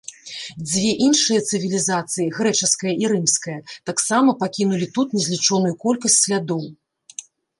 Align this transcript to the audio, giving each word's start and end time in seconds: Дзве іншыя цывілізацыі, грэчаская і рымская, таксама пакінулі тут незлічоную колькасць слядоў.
Дзве 0.69 0.91
іншыя 1.07 1.39
цывілізацыі, 1.49 2.25
грэчаская 2.37 2.93
і 3.03 3.11
рымская, 3.11 3.59
таксама 3.91 4.29
пакінулі 4.41 4.85
тут 4.95 5.07
незлічоную 5.19 5.75
колькасць 5.87 6.19
слядоў. 6.25 6.63